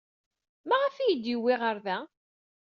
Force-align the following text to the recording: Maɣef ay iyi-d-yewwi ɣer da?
Maɣef 0.67 0.95
ay 0.97 1.03
iyi-d-yewwi 1.09 1.53
ɣer 1.61 1.77
da? 1.85 1.97